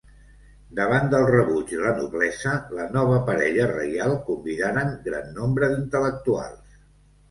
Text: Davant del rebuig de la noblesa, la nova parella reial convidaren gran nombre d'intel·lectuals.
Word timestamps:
Davant 0.79 1.11
del 1.11 1.25
rebuig 1.31 1.73
de 1.75 1.83
la 1.83 1.91
noblesa, 1.99 2.55
la 2.79 2.89
nova 2.97 3.21
parella 3.31 3.71
reial 3.77 4.17
convidaren 4.33 5.01
gran 5.09 5.33
nombre 5.41 5.75
d'intel·lectuals. 5.79 6.87